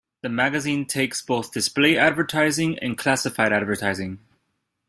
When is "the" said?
0.23-0.29